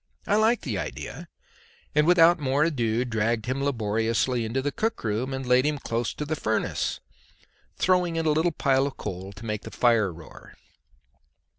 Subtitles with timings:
[0.25, 1.27] I liked the idea,
[1.93, 6.11] and without more ado dragged him laboriously into the cook room and laid him close
[6.15, 6.99] to the furnace,
[7.77, 10.55] throwing in a little pile of coal to make the fire roar.